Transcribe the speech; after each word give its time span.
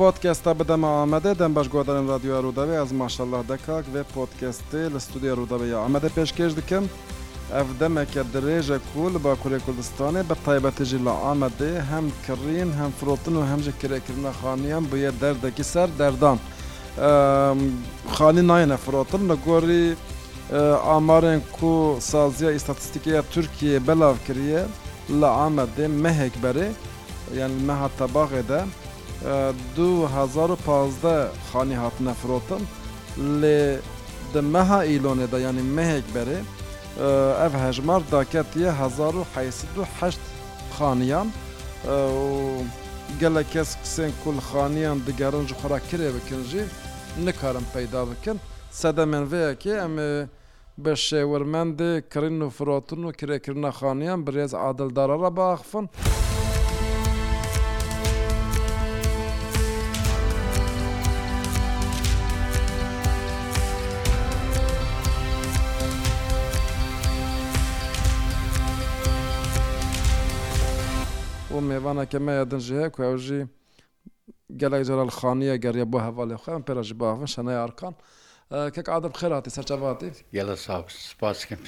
پۆتکەستە 0.00 0.52
بدەمە 0.60 0.90
ئامەدە 0.98 1.30
دەم 1.40 1.52
بەش 1.56 1.66
گۆدەرم 1.74 2.06
رادیۆ 2.12 2.36
ڕوودەوێ 2.44 2.76
ئەز 2.80 2.90
ماشەله 3.02 3.38
دەکاک 3.52 3.84
وێ 3.92 4.02
پۆتکەستێ 4.14 4.84
لە 4.94 4.98
ستودیە 5.06 5.32
ڕوودەوەی 5.38 5.74
ئامەدە 5.82 6.08
پێشکەش 6.16 6.52
دکەم 6.60 6.84
ئەف 7.54 7.68
دەمەکە 7.80 8.22
درێژە 8.34 8.78
کول 8.90 9.14
بە 9.24 9.32
کوری 9.42 9.60
کوردستانی 9.66 10.22
بە 10.28 10.34
تایبەتژی 10.46 11.00
لە 11.06 11.12
ئامەدێ 11.24 11.72
هەم 11.90 12.06
کڕین 12.26 12.70
هەم 12.80 12.92
فرۆتن 12.98 13.34
و 13.36 13.42
هەمجە 13.50 13.72
کرێکردنە 13.80 14.32
خانیان 14.40 14.84
بە 14.90 14.96
دەردەکی 15.22 15.64
سەر 15.72 15.88
دەردان 16.00 16.38
خانی 18.16 18.44
نایەنە 18.50 18.76
فرۆتن 18.84 19.22
لە 19.30 19.36
گۆری 19.46 19.86
ئامارێن 20.88 21.40
کو 21.56 21.72
سازیە 22.10 22.50
ئیستاتستیکەیە 22.54 23.20
تورکیە 23.32 23.78
بەلاو 23.86 24.14
کریە 24.26 24.62
لە 25.20 25.28
ئامەدێ 25.38 25.86
مەهێک 26.02 26.34
بەرێ 26.44 26.68
یان 27.38 27.52
مەها 27.68 27.88
تەباغێدا. 27.98 28.62
2015 29.20 31.28
خانی 31.52 31.76
هاتنە 31.76 32.12
فرۆتن 32.22 32.62
لێ 33.40 33.60
دمەها 34.34 34.80
ئیلۆنێدا 34.90 35.38
ینی 35.46 35.64
مەهێک 35.76 36.06
بەرێ 36.14 36.38
ئەف 37.40 37.52
هەژمار 37.64 38.00
داکەتیە 38.12 38.70
1970 38.72 40.20
خانیان 40.76 41.28
gelek 43.20 43.46
kes 43.54 43.70
kisên 43.82 44.10
kul 44.24 44.36
xaniyan 44.52 44.98
digerin 45.06 45.44
ji 45.48 45.54
xura 45.62 45.78
kirê 45.90 46.10
bikin 46.16 46.42
jî 46.50 46.62
nikarin 47.26 47.66
peyda 47.74 48.00
bikin 48.10 48.36
sedemên 48.82 49.24
vêyekê 49.32 49.74
em 49.86 49.94
ê 49.98 50.00
bi 50.84 50.92
şêwermendê 51.06 51.92
kirin 52.12 52.38
û 52.46 52.48
firotun 52.56 53.02
û 53.08 53.10
kirêkirina 53.20 53.70
xaniyan 53.80 54.20
bi 54.26 54.30
rêz 54.38 54.52
adildara 54.68 55.16
re 55.24 55.30
biaxifin. 55.36 55.86
ڕوانەکەمەیە 71.90 72.42
دنجی 72.50 72.74
هەیە 72.80 72.90
کوێژی 72.94 73.42
gelek 74.62 74.82
ceral 74.88 75.10
xaniye 75.20 75.54
geriye 75.64 75.86
bu 75.92 75.98
hevalê 76.06 76.36
xwe 76.42 76.52
em 76.58 76.62
pêra 76.68 76.82
ji 76.88 76.94
bavin 77.02 77.26
şene 77.34 77.54
arkan 77.66 77.94
kek 78.74 78.86
adib 78.96 79.12
xêratî 79.20 79.50
serçevatî 79.56 80.06
Gele 80.36 80.54
spaskim 81.10 81.58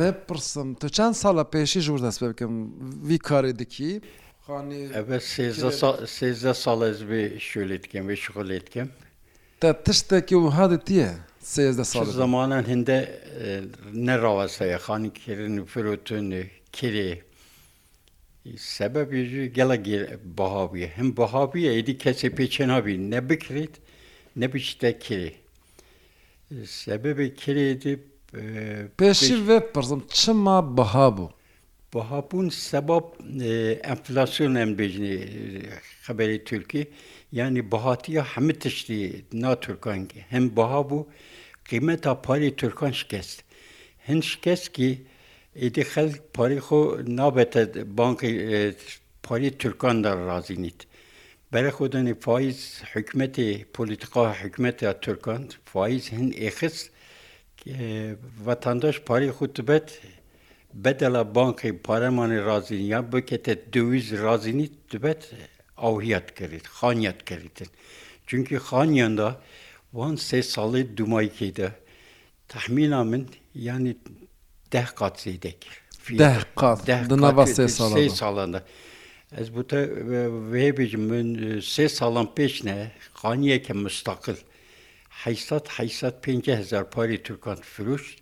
Vê 0.00 0.10
pirsim 0.28 0.68
tu 0.80 0.88
çend 0.96 1.14
sala 1.22 1.42
pêşî 1.54 1.80
ji 1.86 1.90
dest 2.06 2.18
pê 2.22 2.26
bikim 2.32 2.52
vî 3.08 3.18
karê 3.28 3.52
dikî 3.58 3.90
sêzde 6.16 6.54
sal 6.62 6.80
ez 6.90 7.00
bê 7.10 7.22
şûlê 7.46 7.78
dikim 7.82 8.04
vê 8.10 8.14
şixulê 8.22 8.60
dikim 8.66 8.88
Te 9.60 9.70
tiştekî 9.86 10.34
û 10.42 10.50
hadî 10.58 10.78
tiye 10.88 11.10
sêzde 11.54 11.84
sal 11.84 12.04
zamanen 12.24 12.62
hinde 12.70 12.98
e, 13.42 13.62
ne 14.06 14.14
rawaseye 14.22 14.76
xanî 14.86 15.10
kirin 15.20 15.64
firotun 15.72 16.28
kirê 16.76 17.10
sebebi 18.56 19.52
gelek 19.52 20.10
bahaviye 20.24 20.86
hem 20.88 21.16
bahaviye 21.16 21.78
edi 21.78 21.98
kese 21.98 22.30
peçenavi 22.34 23.10
ne 23.10 23.30
bikrit 23.30 23.78
ne 24.36 24.52
biçte 24.54 24.98
kiri. 24.98 25.34
Sebebi 26.64 27.34
kiri 27.34 27.60
edi 27.60 28.00
Peşi 28.96 29.48
ve 29.48 29.72
pırzım 29.72 30.04
çıma 30.10 30.76
bahabu. 30.76 31.30
Bahabun 31.94 32.48
sebep 32.48 33.04
enflasyon 33.84 34.54
en 34.54 34.78
bejni 34.78 35.28
haberi 36.02 36.44
Türkiye 36.44 36.86
yani 37.32 37.70
bahatiya 37.70 38.24
hem 38.24 38.48
tişti 38.52 39.24
na 39.32 39.60
Türkan 39.60 40.08
ki 40.08 40.24
hem 40.30 40.56
bahabu 40.56 41.08
kıymeta 41.64 42.22
pari 42.22 42.56
Türkan 42.56 42.90
şikest. 42.90 43.42
Hem 43.98 44.22
şikest 44.22 44.72
ki 44.72 45.04
ئیدی 45.60 45.84
خەک 45.92 46.12
پاری 46.36 46.60
خۆ 46.66 46.80
نابێتە 47.18 47.62
بانکی 47.98 48.32
پاری 49.26 49.50
تورکان 49.60 49.96
دەڕازی 50.04 50.56
نیت. 50.64 50.80
بەرە 51.52 51.70
خودنی 51.76 52.14
فیز 52.24 52.58
حکومەتی 52.92 53.48
پلیتقا 53.74 54.24
حکومەتی 54.42 54.86
تورکان 55.04 55.42
فیز 55.72 56.04
هەند 56.16 56.32
ئێخست 56.44 56.86
vatandaş 58.46 58.96
parê 59.08 59.28
xu 59.36 59.46
dibet 59.56 59.86
bedela 60.84 61.20
bankê 61.36 61.70
paremanê 61.88 62.38
razîniya 62.50 63.00
bike 63.12 63.38
te 63.44 63.54
duîz 63.72 64.06
razînî 64.24 64.68
dibet 64.92 65.22
awhiyat 65.88 66.28
kirît 66.38 66.66
xanyat 66.82 67.24
kirîtin 67.28 67.68
Çünkü 68.26 68.56
xanyan 68.70 69.18
da 69.18 69.28
van 69.92 70.14
sê 70.28 70.38
salê 70.54 70.96
dumaykê 70.96 71.56
de 71.56 71.68
tehmîna 72.50 73.04
min 73.04 73.26
yani 73.54 73.96
deh 74.72 74.94
kat 74.96 75.18
zêdek 75.20 75.66
sê 77.44 78.08
salan 78.08 78.52
de. 78.52 78.62
Ez 79.38 79.54
bu 79.54 79.62
te 79.66 79.76
vê 80.52 80.72
bêjim 80.72 81.00
min 81.10 81.36
sê 81.60 81.88
salan 81.88 82.26
pêş 82.36 82.64
ne 82.64 82.90
xaniyeke 83.22 83.72
mustaqil. 83.72 84.36
Heysat 85.24 85.68
heysat 85.76 86.22
pênce 86.26 86.56
hezar 86.58 86.90
parî 86.90 87.22
Türkan 87.22 87.56
firuşt, 87.62 88.18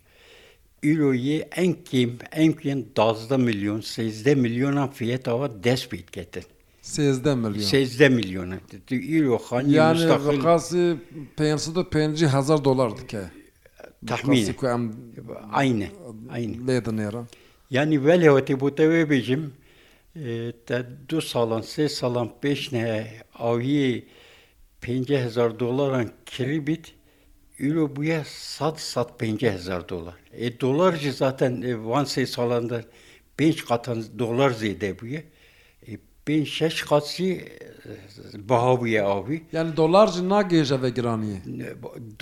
Üroyê 0.83 1.49
enkêm 1.49 2.11
emkên 2.31 2.85
dazda 2.97 3.37
milyon 3.37 3.81
sêzde 3.81 4.35
milyona 4.35 4.87
fiyet 4.87 5.27
ava 5.27 5.63
dest 5.63 5.91
pêt 5.93 6.11
ketin. 6.11 6.43
سێزدە 6.97 7.33
میلیۆن 7.41 7.67
سێزدە 7.73 8.07
میلیۆنە 8.17 8.57
ئیرۆخان 9.11 9.65
یان 9.77 9.95
ڕقاسی 10.31 10.83
500 11.39 11.75
500 11.93 12.23
هزار 12.37 12.59
دلار 12.67 12.89
دکە 12.99 13.23
تحمیل 14.11 14.47
عینە 15.59 15.87
لێ 16.67 16.77
دنێرە 16.85 17.21
ینی 17.75 17.97
بەلەوەتی 18.05 18.55
بووتەوێ 18.61 19.01
بێژم 19.11 19.43
دو 21.09 21.17
ساڵان 21.31 21.63
سێ 21.71 21.85
ساڵان 21.99 22.29
پێش 22.41 22.61
ئاویە 23.41 23.87
5هزار 24.83 25.51
دلاران 25.61 26.07
kirî 26.31 26.61
bit 26.67 26.85
Euro 27.59 27.85
bûye 27.95 28.21
sat 28.55 28.77
sat 28.79 29.09
5هزar 29.21 29.89
dolar. 29.89 30.15
E 30.33 30.59
dolar 30.59 30.93
ji 30.95 31.11
zaten 31.11 31.51
van 31.89 32.05
sê 32.05 32.25
salandan 32.25 32.83
5 33.39 33.61
qatan 33.65 33.99
dolar 34.19 34.51
zêde 34.51 34.97
bûye. 34.99 35.23
پێ 36.27 36.35
شش 36.57 36.75
قاچی 36.89 37.29
بەهاویە 38.47 39.01
ئاوی 39.09 39.39
یعنی 39.55 39.71
دلار 39.79 40.07
ناگێژە 40.33 40.77
بە 40.83 40.89
گرانیە 40.97 41.39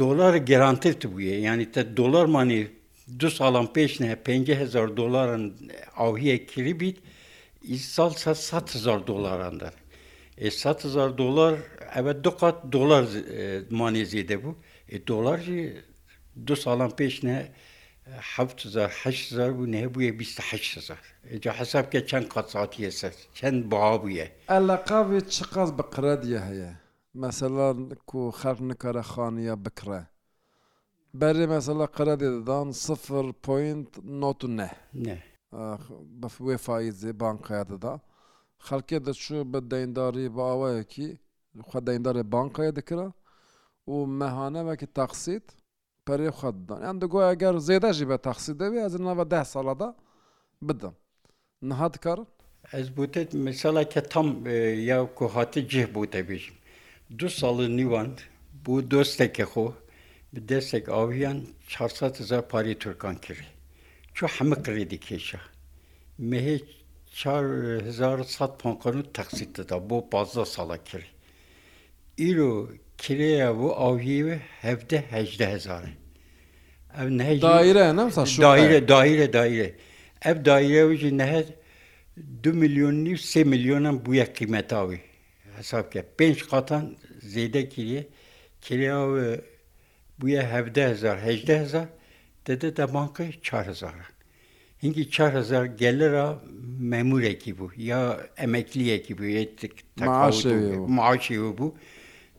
دلار 0.01 0.33
گرانتر 0.49 0.93
بووە 1.11 1.35
ینی 1.47 1.67
تە 1.73 1.81
دلارمانی 1.99 2.61
دو 3.19 3.27
ساڵان 3.38 3.67
پێش 3.75 3.91
نە 4.01 4.07
5هزار 4.27 4.88
دلارن 4.99 5.43
ئاویە 5.99 6.38
کری 6.51 6.73
بیت 6.81 6.97
سال 7.95 8.11
100هزار 8.51 8.99
دلاران 9.09 9.55
دەر 9.61 9.73
100هزار 10.61 11.11
دلار 11.22 11.53
ئەوە 11.95 12.13
دو 12.25 12.31
قات 12.39 12.57
دلار 12.75 13.03
مانێ 13.79 14.03
زیدە 14.11 14.37
بوو 14.43 14.51
دلار 15.09 15.39
دو 16.47 16.53
ساڵان 16.63 16.91
پێش 16.99 17.16
نە 17.27 17.35
هزار 18.07 19.51
بوو 19.57 19.66
نهبووە 19.66 20.11
20هزار 20.21 20.99
جا 21.43 21.51
حساب 21.59 21.85
کە 21.91 21.99
چەند 22.09 22.27
قەساتیە 22.33 22.89
سەر 22.99 23.13
چەند 23.38 23.59
بابووە 23.71 24.27
ئەلە 24.53 24.75
قاوێ 24.88 25.19
چ 25.33 25.35
قاز 25.53 25.69
بە 25.77 25.83
قرەدیە 25.93 26.39
هەیە 26.49 26.72
مەسەلان 27.22 27.78
و 28.19 28.23
خەر 28.40 28.57
نکارە 28.69 29.03
خانە 29.11 29.55
بکرە 29.66 30.02
بەێ 31.19 31.46
مەسەلە 31.53 31.85
قرە 31.97 32.16
دێدەدان 32.22 32.67
سفر 32.85 33.25
پوینت 33.46 33.91
نۆ 34.22 34.29
نە 34.57 34.69
بە 36.19 36.28
وێ 36.46 36.57
فایزێ 36.66 37.11
بانقەیەدەدا 37.22 37.93
خەڵکێ 38.66 38.97
دەچوو 39.07 39.49
بە 39.52 39.59
دەینداری 39.72 40.28
باوەیەکی 40.37 41.09
خە 41.69 41.79
دەیندارێ 41.87 42.23
بانقەیە 42.34 42.72
دەکرا 42.79 43.07
و 43.91 43.96
مەهانەوەکی 44.19 44.91
تەقسییت 44.97 45.47
پەرێ 46.09 46.29
خەدان 46.40 46.81
ئەم 46.87 46.97
دەگوۆە 47.03 47.31
گەر 47.41 47.55
زێدەژی 47.67 48.09
بە 48.11 48.17
تەخسی 48.25 48.53
دەوێ 48.59 48.79
ئەز 48.84 48.96
نەوە 49.05 49.25
ده 49.34 49.41
ساڵەدا 49.53 49.90
بدە 50.67 50.90
نەهات 51.69 51.96
کار 52.05 52.19
Ez 52.79 52.87
bûte 52.97 53.22
meseleke 53.47 54.02
tam 54.13 54.28
ya 54.91 54.99
ku 55.17 55.25
hatî 55.35 55.61
cih 55.72 55.85
bûte 55.96 56.22
bêjim. 56.29 56.55
Du 57.19 57.28
salî 57.40 57.66
nîwand 57.78 58.17
bû 58.63 58.75
dosteke 58.91 59.43
xo 59.52 59.67
bi 60.35 60.40
destek 60.49 60.85
aviyan 61.02 61.40
400 61.79 62.41
parî 62.52 62.79
Türkan 62.84 63.16
kirî. 63.25 63.46
Çu 64.16 64.28
hemik 64.28 64.66
kirî 64.66 64.85
dikêşe. 64.91 65.40
Mehê 66.29 66.57
4 67.23 68.40
pankanû 68.63 69.03
texsît 69.13 69.69
da 69.69 69.90
bo 69.90 69.97
15 70.13 70.47
sala 70.47 70.78
kirî. 70.84 71.05
Îro 72.29 72.53
kireye 72.97 73.57
bu 73.59 73.75
avcıyı 73.75 74.39
hevde 74.61 75.03
hecde 75.09 75.49
hezarı. 75.51 75.89
Ev 77.01 77.09
ne 77.09 77.41
daire 77.41 77.95
ne 77.95 78.11
sa 78.11 78.25
şu 78.25 78.41
daire 78.41 78.87
daire 78.87 79.33
daire. 79.33 79.73
Ev 80.25 80.45
daire 80.45 80.85
ucu 80.85 81.17
ne 81.17 81.43
2 82.39 82.49
milyon 82.49 83.05
3 83.05 83.35
milyonun 83.35 84.05
bu 84.05 84.13
ya 84.15 84.33
kıymet 84.33 84.73
avı. 84.73 84.95
Hesap 85.57 85.91
ke 85.91 86.05
5 86.19 86.43
katan 86.47 86.97
zeyde 87.21 87.69
kiriye 87.69 88.07
kireye 88.61 88.93
avı 88.93 89.41
bu 90.19 90.29
ya 90.29 90.53
hevde 90.53 90.87
hezar 90.89 91.23
hecde 91.25 91.59
hezar 91.59 91.85
dede 92.47 92.77
de 92.77 92.93
banka 92.93 93.23
4 93.25 93.67
hezar. 93.67 93.93
Hingi 94.83 95.05
4 95.11 95.33
hezar 95.33 95.65
gelir 95.65 96.13
a 96.13 96.41
memur 96.79 97.21
ekibi 97.21 97.63
ya 97.77 98.19
emekli 98.37 98.91
ekibi 98.93 99.49
maaşı 99.97 100.73
bu. 100.77 100.87
Maaşı 100.87 101.41
bu. 101.57 101.77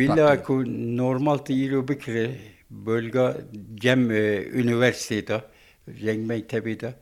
villa 0.00 0.42
ku 0.42 0.64
normal 1.02 1.38
tîro 1.38 1.88
bikire 1.88 2.30
bölge 2.72 3.36
Cem 3.74 4.10
e, 4.10 4.36
üniversitede, 4.52 5.44
Cem 6.00 6.26
mektebide 6.26 6.94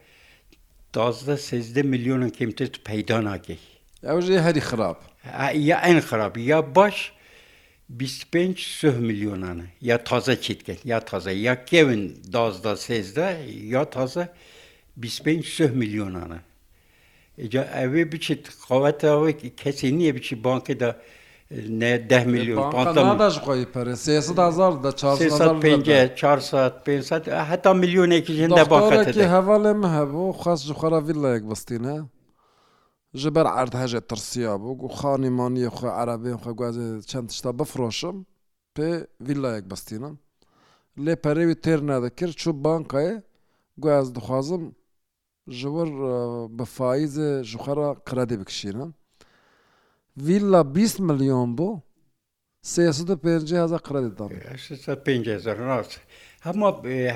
dazda 0.95 1.37
sezde 1.37 1.83
milyonun 1.83 2.29
kimtet 2.31 2.85
peydan 2.85 3.25
haki. 3.25 3.59
Evje 4.03 4.41
heri 4.43 4.59
xirab. 4.61 4.97
Ya 5.55 5.81
en 5.81 5.99
xirab 6.01 6.37
ya 6.37 6.75
baş 6.75 7.13
25 7.91 8.67
söh 8.67 8.97
milyonanı 8.99 9.65
ya 9.81 10.05
taze 10.05 10.41
çitken 10.41 10.77
ya 10.85 11.01
taze 11.01 11.31
ya 11.31 11.65
kevin 11.65 12.23
dazda 12.33 12.77
sezde 12.77 13.39
ya 13.65 13.91
taze 13.91 14.29
25 14.97 15.47
söh 15.47 15.71
milyonanı. 15.71 16.39
Eca 17.39 17.65
evi 17.65 18.13
biçit 18.13 18.49
kavata 18.69 19.25
evi 19.29 19.57
kesini 19.57 20.15
biçit 20.15 20.45
bankada 20.45 21.01
ده 22.09 22.25
میلیون 22.25 22.71
باش 23.17 23.39
خۆی 23.43 23.67
پر 23.75 23.89
هزار 23.91 24.73
هەتا 27.53 27.67
میلیۆنێکی 27.83 28.35
هێندە 28.43 28.65
باخەتی 28.73 29.25
هەواڵێم 29.35 29.81
هەبوو 29.97 30.37
خاست 30.43 30.63
جوخەراوی 30.69 31.15
لەیەک 31.23 31.43
بستینە 31.51 31.97
ji 33.21 33.29
ber 33.37 33.47
erd 33.63 33.75
hejê 33.83 34.01
tirsiya 34.11 34.55
bû 34.63 34.71
got 34.81 34.93
xanîmaniye 35.03 35.71
xwe 35.79 35.91
erebê 36.03 36.33
xwe 36.43 36.53
gwazê 36.61 36.87
çend 37.11 37.27
tişta 37.31 37.51
bifroşim 37.59 38.17
pê 38.77 38.89
villayek 39.29 39.65
bistînim 39.73 40.15
lê 41.05 41.15
perê 41.25 41.45
wî 41.49 41.57
têr 41.65 41.81
nedikir 41.91 42.31
çû 42.41 42.51
bankayê 42.67 43.15
got 43.83 43.93
ez 44.03 44.09
dixwazim 44.17 44.65
ji 45.59 45.69
wir 45.77 45.91
bi 46.59 46.65
faîzê 46.77 47.31
ji 47.51 47.59
xera 47.65 47.89
kredê 48.09 48.37
bikişînim 48.41 48.91
ویلا 50.27 50.61
20 50.79 50.99
میلیۆن 51.09 51.49
بوو 51.59 51.71
سێسە 52.73 53.15
پێ 53.23 53.35
قرەدا 53.87 54.27
ڕاست 55.59 55.95
هەموو 56.47 56.73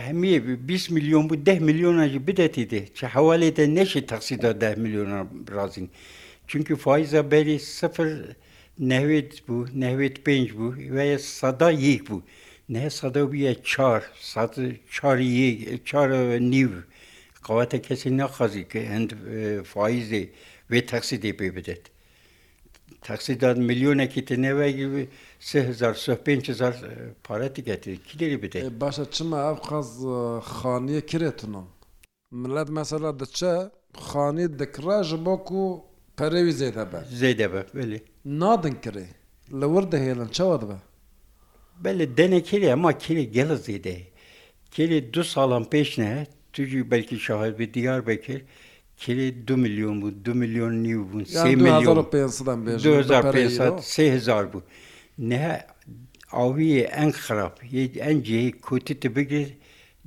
هەمیە 0.07 0.39
20 0.69 0.91
میلیۆن 0.95 1.23
بوو 1.29 1.43
10 1.49 1.69
میلیۆناژی 1.69 2.21
بدەتی 2.29 2.65
دێ 2.73 2.83
چە 2.97 3.05
حوالێتە 3.15 3.65
نەشی 3.79 4.01
تەقسیدا 4.11 4.51
10 4.53 4.75
میلیۆن 4.83 5.13
رازین 5.57 5.89
چونکی 6.49 6.75
فایزە 6.85 7.21
بەری 7.33 7.59
سفر 7.79 8.09
نەوێت 8.93 9.33
بوو 9.47 9.67
نەوێت 9.83 10.17
پێنج 10.27 10.47
بوو 10.53 10.75
وەیە 10.95 11.19
سەدا 11.39 11.71
یەک 11.89 12.01
بوو 12.09 12.21
نە 12.75 12.83
سەدا 13.01 13.23
بیە 13.33 13.53
چار 13.71 14.01
چار 15.91 16.09
نیو 16.53 16.71
قواتە 17.47 17.79
کەسی 17.87 18.11
نەخەزی 18.21 18.65
کە 18.73 18.81
هەند 18.93 19.11
فایزێ 19.73 20.25
وێ 20.71 20.81
تەقسی 20.91 21.17
دێ 21.25 21.33
پێ 21.39 21.49
بدێت 21.57 21.85
تەقسیداد 23.07 23.57
میلیۆنێکی 23.69 24.23
تنێوەگی 24.29 24.87
سهزار 25.49 25.95
پارەتی 27.27 27.63
گەتی 27.69 27.93
کلێری 28.09 28.39
بدە 28.43 28.59
باشە 28.83 29.05
چمە 29.15 29.39
ئەو 29.47 29.57
قەز 29.69 29.91
خانیە 30.55 31.03
کرێتنم 31.11 31.67
ملەت 32.43 32.69
مەسەلا 32.79 33.11
دەچە 33.21 33.55
خانی 34.09 34.47
دەکراژ 34.61 35.09
بۆکو 35.27 35.63
پەرەوی 36.19 36.55
زێدەبە 36.61 37.01
زێدەبە 37.21 37.61
بێ 37.77 37.85
نادن 38.41 38.77
کرێ 38.85 39.07
لە 39.59 39.67
وەردەهێڵن 39.73 40.31
چاوە 40.37 40.57
دەبە 40.63 40.79
بەێ 41.83 42.07
دەنێ 42.19 42.41
کێری 42.49 42.69
ئەما 42.73 42.93
کێری 43.03 43.25
گەلە 43.37 43.57
زیدێ 43.67 43.97
کێری 44.75 44.99
دو 45.15 45.23
ساڵان 45.33 45.65
پێشنە 45.73 46.11
توی 46.53 46.83
بەلکی 46.91 47.19
شاهد 47.27 47.53
بە 47.61 47.67
دیار 47.75 48.01
بکرد 48.09 48.45
کرێ 49.03 49.27
دو 49.49 49.55
میلیۆن 49.65 49.95
بوو 50.01 50.11
دو 50.27 50.33
میلیۆن 50.41 50.73
نیو 50.87 51.01
بوون 51.09 51.25
هزار 54.17 54.45
بوو 54.53 54.61
نها 55.31 55.53
ئاویە 56.37 56.85
ئەنگ 56.97 57.15
خراپ 57.27 57.55
ئەنجێ 58.05 58.41
کوتتە 58.67 59.07
بگرێت 59.17 59.53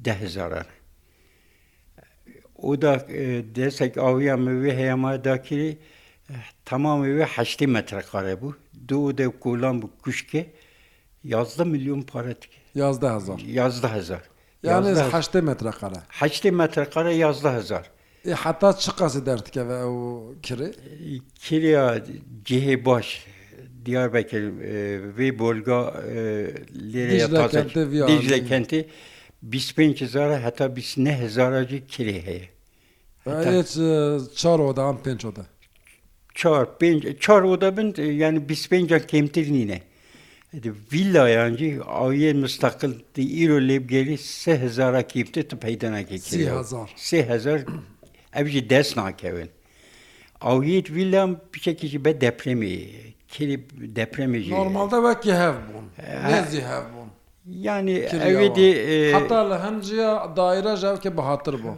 ده 0.05 0.13
هزاران 0.23 0.65
او 2.65 2.75
da 2.81 2.95
desek 3.55 3.97
aviya 3.97 4.37
mevi 4.37 4.71
heyama 4.73 5.23
dakiri 5.23 5.77
tamam 6.65 7.05
evi 7.05 7.23
heştî 7.23 7.67
metrekare 7.67 8.41
bu. 8.41 8.55
Du 8.89 9.17
de 9.17 9.39
kolan 9.39 9.81
bu 9.81 9.89
kuşke 10.03 10.47
yazda 11.23 11.65
milyon 11.65 12.01
para 12.01 12.33
tike. 12.33 12.57
Yazda 12.75 13.15
hezar. 13.15 13.39
Yazda 13.39 13.95
hezar. 13.95 14.21
Yani 14.63 14.87
heştê 14.89 15.41
metrekare. 15.41 15.99
Heştê 16.09 16.51
metrekare 16.51 17.13
yazda 17.13 17.53
hezar. 17.53 17.91
حتا 18.43 18.69
چ 18.83 18.85
قەسە 18.99 19.19
دەردکەوە 19.29 19.75
ئەو 19.83 19.95
کرێ 20.45 20.69
جێهێ 22.47 22.75
باش 22.87 23.07
دیار 23.85 24.09
بەکە 24.15 24.39
وێ 25.17 25.29
بۆلگا 25.39 25.81
لێکەنتێ 28.31 28.79
25هزار 29.53 30.29
هەتا 30.45 30.65
29هزارجی 30.79 31.79
کرێ 31.93 32.17
هەیە 32.27 32.47
چاڕۆدا 34.39 34.83
ئەم 34.89 34.97
پێنجۆدا 35.05 35.45
چار 37.23 37.43
oda 37.53 37.69
bin 37.77 37.89
yani 38.03 38.49
bispenca 38.49 38.99
kemtir 38.99 39.53
nine. 39.53 39.81
Villa 40.93 41.29
yancı 41.29 41.81
aviye 41.85 42.33
müstakil 42.33 42.91
îro 43.43 43.57
lêb 43.69 43.87
gelî 43.87 44.17
se 44.17 44.59
hezara 44.61 45.07
kîmtir 45.07 45.43
tu 45.49 45.57
peydana 45.57 46.03
kekir. 46.05 46.39
Sehezar 46.95 47.59
ئەوژی 48.35 48.61
دەست 48.73 48.91
ناکەون 48.99 49.49
ئەویت 50.47 50.87
ویلام 50.97 51.29
پیشێکیشی 51.51 51.99
بە 52.05 52.11
دەپرێمی 52.23 52.75
کلی 53.33 53.57
دەپرێمی 53.97 54.39
نۆمالدا 54.51 54.99
وەکی 55.07 55.31
هەبوون 55.43 55.85
هەبوون 56.71 57.09
ینی 57.67 57.97
ئەوێدی 58.25 58.69
حتا 59.15 59.39
لە 59.49 59.57
هەنجە 59.65 60.05
دایرە 60.37 60.73
ژاوکە 60.81 61.09
بەهاتر 61.17 61.55
بوو. 61.63 61.75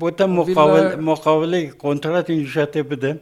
بۆتە 0.00 0.24
مقاولەی 1.08 1.64
کۆنتراتی 1.82 2.32
نیشاتێ 2.42 2.82
بدەن 2.90 3.16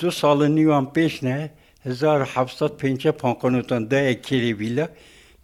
دو 0.00 0.08
ساڵە 0.20 0.46
نیوان 0.56 0.86
پێشنە 0.94 1.36
1950 1.84 3.10
پانکۆنتان 3.20 3.82
دایە 3.92 4.14
کێریویلە 4.26 4.86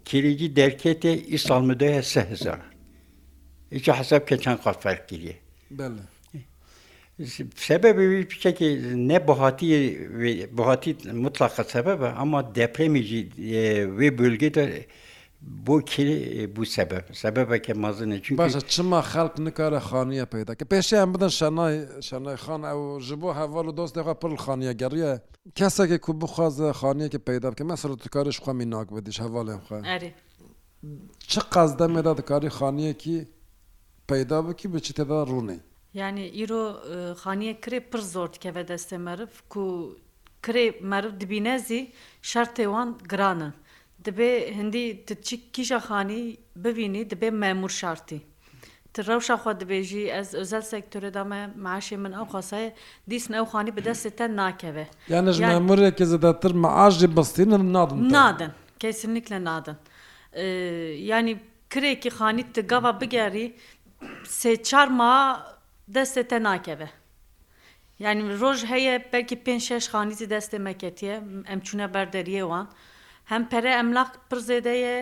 کێریجی 0.09 0.49
دەرکێتێ 0.59 1.13
ئیسالمەدایە 1.35 2.03
سەهزار. 2.13 2.61
هیچ 3.75 3.89
حساب 3.89 4.27
که 4.29 4.37
چند 4.37 4.59
قاف 4.59 4.77
فرق 4.77 5.07
کریه 5.07 5.35
بله 5.71 6.01
سبب 7.57 8.23
که 8.53 8.83
نه 9.11 9.19
بهاتی 9.19 9.95
بهاتی 10.57 10.97
مطلق 11.25 11.63
سبب 11.75 12.03
اما 12.23 12.43
دپرمی 12.43 13.03
جی 13.09 13.21
وی 13.99 14.11
بölge 14.19 14.55
de 14.55 14.87
bu 15.43 15.81
ki 15.85 16.05
bu 16.57 16.67
sebep 16.67 17.17
sebep 17.17 17.65
ke 17.65 17.73
mazine 17.75 18.15
çünkü 18.23 18.39
Başa 18.39 18.61
çima 18.61 18.99
xalq 19.01 19.45
nikare 19.45 19.77
xaniye 19.77 20.25
peyda 20.25 20.55
ke 20.55 20.65
peşe 20.65 20.97
em 20.97 21.15
bidin 21.15 21.29
şanay 21.29 21.75
şanay 22.03 22.35
xan 22.35 22.63
ew 22.63 23.01
ji 23.01 23.21
bo 23.23 23.35
hevalu 23.35 23.77
dost 23.77 23.97
dexa 23.97 24.15
pir 24.19 24.31
xaniye 24.47 24.73
geriye 24.73 25.21
keseke 25.55 25.99
ku 26.01 26.21
bixwaze 26.21 26.69
xaniye 26.81 27.09
ke 27.09 27.19
peyda 27.19 27.51
ke 27.55 27.65
mesela 27.65 27.97
tu 27.97 28.09
karê 28.09 28.29
xwe 28.39 28.53
mînak 28.53 28.89
bidî 28.97 29.11
hevalê 29.11 29.55
xwe 29.65 30.13
Çi 31.21 31.41
qas 31.53 31.71
demê 31.81 32.05
da 32.05 32.17
dikarî 32.17 32.47
xaniye 32.47 32.95
ki 32.95 33.29
peyda 34.09 34.39
bikî 34.49 34.75
bi 34.75 34.83
çi 34.83 34.95
te 34.95 35.05
de 35.09 35.13
rûnê 35.31 35.59
Yani 35.95 36.25
îro 36.43 36.65
xaniye 37.23 37.53
kirê 37.61 37.81
pir 37.91 37.99
zor 37.99 38.33
dikeve 38.33 38.61
destê 38.69 38.99
meriv 38.99 39.33
ku 39.49 39.97
kirê 40.43 40.81
meriv 40.81 41.21
dibîne 41.21 41.59
zî 41.59 41.93
şertê 42.23 42.65
wan 42.65 42.99
giran 43.11 43.41
in. 43.41 43.53
Dibe 44.05 44.55
hindî 44.55 45.05
tu 45.07 45.15
çi 45.23 45.53
kîja 45.53 45.79
xanî 45.79 46.37
bibînî 46.65 47.11
dibe 47.11 47.31
memur 47.31 47.69
şartî. 47.71 48.21
Ti 48.93 49.03
rewşa 49.07 49.35
xwe 49.43 49.51
dibêjî 49.61 50.03
ez 50.21 50.35
özel 50.35 50.63
sektörê 50.63 51.15
da 51.15 51.25
me 51.25 51.51
meşê 51.63 51.97
min 51.97 52.13
ew 52.13 52.25
xwasaye 52.25 52.75
dîsn 53.11 53.33
ew 53.33 53.47
xanî 53.53 53.77
bi 53.77 53.81
destê 53.81 54.11
te 54.11 54.37
nakeve. 54.37 54.89
Yani 55.09 55.33
ji 55.33 55.43
memureke 55.43 56.05
zêdetir 56.05 56.53
meajê 56.65 57.17
bistînin 57.17 57.73
nadin. 57.75 58.13
Nadin, 58.13 58.51
kesinlikle 58.79 59.45
nadin. 59.45 59.77
Yani 61.11 61.39
kirêkî 61.71 62.09
xanî 62.09 62.53
tu 62.53 62.67
gava 62.67 63.01
bigerî 63.01 63.57
سێ 64.39 64.53
چار 64.69 64.89
ما 65.01 65.15
دەستێتە 65.97 66.39
ناکەوێ 66.49 66.89
یعنی 68.05 68.23
ڕۆژ 68.41 68.59
هەیە 68.73 68.95
بەرکی 69.13 69.37
پێ 69.45 69.55
شش 69.67 69.85
خانیزی 69.93 70.27
دەستێ 70.35 70.59
مەکەتیە 70.69 71.15
ئەم 71.49 71.61
چوونە 71.67 71.87
بەردەریێوان 71.95 72.67
هەم 73.31 73.43
پەرە 73.53 73.73
ئەملاق 73.79 74.11
پڕ 74.29 74.39
زێدەیە 74.51 74.97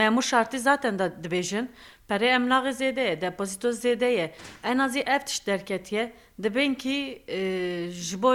مەمو 0.00 0.22
شارتی 0.30 0.58
zaten 0.68 0.94
da 1.00 1.06
dibêjin 1.24 1.66
perê 2.08 2.28
emlaê 2.38 2.72
zêde 2.80 3.04
ye 3.10 3.14
depozito 3.26 3.68
zêde 3.84 4.08
ye 4.18 4.26
en 4.70 4.78
azî 4.86 5.00
ev 5.14 5.20
tiş 5.26 5.38
derketiye 5.46 6.04
dibin 6.44 6.72
ki 6.82 6.96
ji 8.08 8.16
bo 8.22 8.32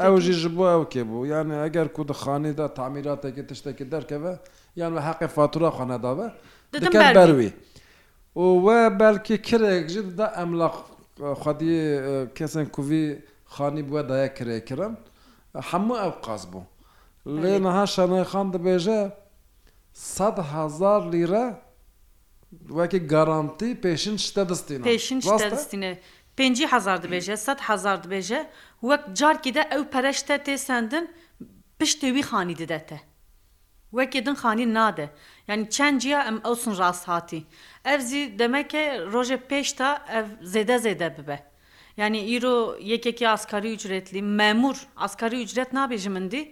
ئەوژی 0.06 0.36
ji 0.42 0.50
بۆ 0.56 0.64
ئەو 0.74 0.84
کێ 0.94 1.04
بوو 1.10 1.24
یانە 1.34 1.56
ئەگەر 1.64 1.88
کو 1.96 2.02
دخانیدا 2.12 2.66
تعمیراتێکی 2.78 3.44
تشتێکی 3.50 3.86
دەرکەوە 3.94 4.34
یان 4.80 4.92
بە 4.96 5.02
حقی 5.08 5.28
فاتورا 5.36 5.70
خۆنەداوە 5.78 6.28
دەکەن 6.84 7.08
بەروی 7.18 7.52
وە 8.66 8.80
بەلکی 9.02 9.38
کرێک 9.48 9.84
ji 9.94 10.00
دا 10.20 10.28
ئەملاق 10.38 10.76
خودی 11.42 11.74
کەسن 12.38 12.66
کووی 12.76 13.06
خانی 13.54 13.84
بووە 13.88 14.02
دایە 14.10 14.30
کرێکرم 14.38 14.94
هەموو 15.70 16.02
ئەو 16.02 16.12
قاز 16.26 16.44
بوو 16.52 16.64
لێ 17.42 17.54
نەها 17.66 17.86
شانای 17.94 18.26
خان 18.32 18.48
دەبێژە 18.56 19.00
هزار 20.66 21.02
لیرە 21.14 21.46
وەکی 22.78 23.00
گارانتی 23.12 23.70
پێشین 23.84 24.18
شتە 24.26 24.44
دەستین 24.50 24.82
پێشین 24.90 25.20
دەستینە. 25.54 25.94
پێنج 26.38 26.58
هزار 26.74 26.98
دبێژە 27.04 27.36
سە 27.46 27.54
هزار 27.70 27.98
دبێژە 28.04 28.42
وەک 28.90 29.04
جارکیدا 29.20 29.64
ئەو 29.72 29.84
پەرشتە 29.94 30.36
تێ 30.46 30.56
سندن 30.68 31.06
پشتێوی 31.80 32.24
خانی 32.30 32.56
ددەتە. 32.62 33.00
وەکێدن 33.98 34.38
خانی 34.42 34.68
نادە 34.78 35.08
یعنی 35.50 35.66
چەند 35.76 35.98
جیا 36.04 36.20
ئەم 36.28 36.38
ئەو 36.46 36.56
سن 36.64 36.74
ڕاست 36.82 37.04
هاتی 37.12 37.42
ئەف 37.88 38.00
زی 38.10 38.24
دەمەکە 38.40 38.84
ڕۆژە 39.14 39.38
پێشتا 39.50 39.90
ئەف 40.14 40.28
زێدە 40.54 40.78
زێدە 40.86 41.10
ببە 41.16 41.38
یعنی 42.00 42.20
ئیرۆ 42.30 42.56
یەکێکی 42.94 43.26
ئاسکاری 43.32 43.70
وجرێتلی 43.76 44.22
مەمور 44.40 44.78
ئاسکاری 45.02 45.38
وجرێت 45.44 45.70
نابێژ 45.78 46.04
مندی 46.16 46.44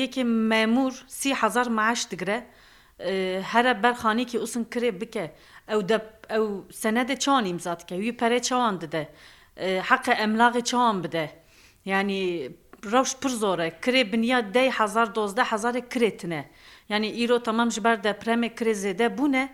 یەکێ 0.00 0.22
مەمور 0.52 0.92
سیهزار 1.20 1.68
معش 1.78 2.00
دگرە 2.12 2.38
هەرە 3.52 3.72
بەرخانێکی 3.84 4.36
ئووسن 4.42 4.64
کرێ 4.72 4.90
بکە 5.00 5.24
ئەو 5.70 5.80
ئەو 6.32 6.44
سەنەدە 6.82 7.16
چان 7.24 7.44
ئیمزاتکە 7.50 7.94
وی 8.02 8.12
پەرێ 8.20 8.40
چاوان 8.48 8.76
دەدە 8.82 9.02
حەقە 9.90 10.12
ئەملاغی 10.20 10.62
چاوان 10.70 10.96
بدە 11.04 11.26
ینی 11.92 12.22
ڕەوش 12.92 13.12
پر 13.20 13.32
زۆرە 13.42 13.66
کرێ 13.84 14.02
بنیا 14.12 14.38
دەی 14.56 14.68
هزار 14.78 15.08
دۆزدە 15.16 15.44
هزارێک 15.52 15.86
کرێتنە 15.92 16.40
ینی 16.92 17.08
ئیرۆ 17.18 17.38
تەمەم 17.46 17.68
ji 17.74 17.80
بەر 17.86 17.96
دەپرەمێ 18.06 18.48
کرێ 18.58 18.74
زێدە 18.84 19.08
بوونە 19.16 19.44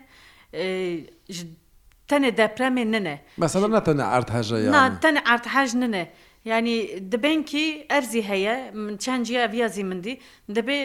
تەنێ 2.09 2.31
دەپرەمێ 2.39 2.83
ننە 2.93 3.15
مەسەڵ 3.43 3.63
نەتەنە 3.75 4.03
ئارتهژەیە 4.11 4.69
تەنە 5.03 5.21
ئارتهژ 5.29 5.71
ننە. 5.81 6.03
ینی 6.51 6.77
دەبێن 7.13 7.39
کی 7.49 7.65
ئەرزی 7.91 8.23
هەیە 8.31 8.53
من 8.83 8.95
چەندجیە 9.03 9.43
ڤازی 9.53 9.83
مندی 9.89 10.15
دەبێ 10.57 10.79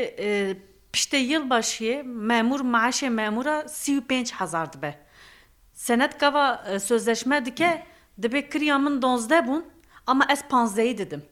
Piştê 0.94 1.18
yılbaşiyê 1.32 1.96
memur 2.30 2.60
maaşê 2.74 3.10
memura 3.20 3.56
sî 3.68 3.92
pênc 4.08 4.32
hezar 4.32 4.72
dibe. 4.72 4.98
Senetkava 5.72 6.64
sözleşme 6.80 7.44
dike 7.44 7.82
dibe 8.22 8.48
kiriya 8.48 8.78
min 8.78 9.02
donzde 9.02 9.38
bûn 9.46 9.62
ama 10.06 10.26
ez 10.32 10.42
panzeyî 10.48 10.98
didim. 10.98 11.22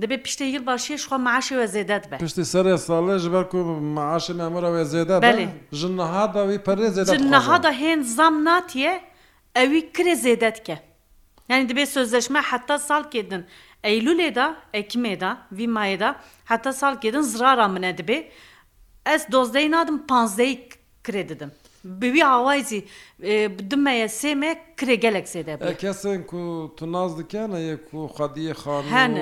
Dibe 0.00 0.14
piştê 0.14 0.44
yılbaşiyê 0.54 0.98
şixwa 0.98 1.16
maaşê 1.16 1.56
ve 1.58 1.64
zêde 1.64 2.04
dibe. 2.06 2.18
Piştî 2.18 2.40
serê 2.40 2.74
salê 2.88 3.18
ji 3.18 3.32
ber 3.32 3.48
ku 3.48 3.56
maaşê 3.98 4.34
memura 4.34 4.74
ve 4.74 4.82
zêde 4.82 5.16
belê 5.24 5.46
ji 5.72 5.96
niha 5.96 6.34
da 6.34 6.42
wî 6.52 6.58
perê 6.70 6.86
zêde 6.96 7.16
Ji 7.16 7.30
niha 7.30 7.62
da 7.62 7.72
hên 7.72 8.02
zam 8.02 8.44
natiye 8.44 9.02
evî 9.54 9.78
kirê 9.80 10.14
zêde 10.24 10.54
dike. 10.56 10.82
Yani 11.48 11.68
dibe 11.68 11.86
sözleşme 11.86 12.40
heta 12.40 12.78
sal 12.78 13.10
kedin. 13.10 13.44
Eylülê 13.84 14.34
da, 14.34 14.56
Ekimê 14.74 15.20
da, 15.20 15.38
Vimayê 15.52 16.00
da 16.00 16.16
heta 16.44 16.72
sal 16.72 17.00
kedin 17.00 17.20
zirara 17.20 17.68
min 17.68 17.82
e 17.82 17.98
dibe. 17.98 18.28
ez 19.14 19.24
dozdeyê 19.32 19.70
nadim 19.70 19.98
panzdeyî 20.08 20.60
kirê 21.04 21.24
didim. 21.28 21.50
Bi 21.84 22.08
wî 22.14 22.24
awayî 22.36 22.80
bidim 23.58 23.82
me 23.82 23.94
ye 23.94 24.04
sê 24.06 24.34
me 24.34 24.50
kirê 24.78 24.94
gelek 24.94 25.26
sêde 25.28 25.76
Kesên 25.78 26.26
ku 26.26 26.74
tu 26.76 26.92
naz 26.92 27.10
dikene 27.18 27.60
ye 27.60 27.76
ku 27.90 27.96
xwediyê 28.16 28.54
xan 28.62 29.12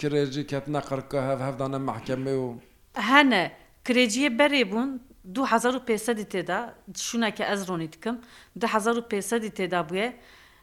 kirêjî 0.00 0.42
ketine 0.46 0.80
qirka 0.88 1.18
hev 1.28 1.38
hevdane 1.46 1.78
mehkemê 1.90 2.34
û 2.44 2.54
Hene 2.94 3.52
kirêciye 3.84 4.30
berê 4.38 4.62
bûn 4.72 5.00
2500 5.30 6.18
têda 6.32 6.72
şuneke 6.96 7.44
ez 7.44 7.68
ronî 7.68 7.92
dikim 7.92 8.18
2500 8.56 9.42
têda 9.58 9.88
bûye 9.88 10.12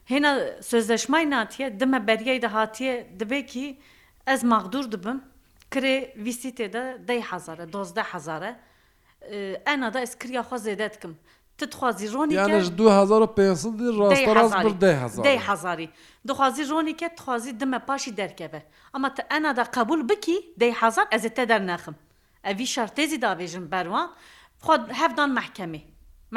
hêna 0.09 0.63
sözleşmay 0.63 1.29
natiye 1.29 1.79
dime 1.79 2.07
beryey 2.07 2.41
de 2.41 2.47
hatiye 2.47 3.07
dibe 3.19 3.45
ki 3.45 3.77
ez 4.27 4.43
mağdur 4.43 4.91
dibim 4.91 5.21
kirê 5.71 6.15
vîsî 6.25 6.51
têda 6.59 7.07
dey 7.07 7.21
hezare 7.21 7.73
dozde 7.73 8.01
hezare 8.01 8.55
ئەنا 9.65 9.89
دا 9.95 9.99
ئسکریا 10.07 10.41
خوا 10.47 10.57
زێدە 10.65 10.87
دکم 10.95 11.13
تخوازی 11.59 12.07
ڕۆنی 12.13 12.33
2000 12.75 13.27
دخوازی 16.29 16.63
ڕۆنی 16.71 16.93
کە 16.99 17.07
تخوازی 17.17 17.51
دمە 17.61 17.79
پاشی 17.87 18.11
دەرکەبە 18.19 18.59
ئەمە 18.93 19.09
تە 19.17 19.21
ئەنا 19.31 19.51
دا 19.59 19.63
قبول 19.77 19.99
بکی 20.09 20.37
دههزار 20.61 21.07
ئەزێ 21.13 21.29
تە 21.37 21.43
دەرناخم 21.51 21.95
ئەوی 22.45 22.67
شارتێزی 22.73 23.19
دابێژم 23.25 23.65
بەروان 23.73 24.07
خود 24.65 24.81
هەفدان 25.01 25.29
محکەمی 25.39 25.83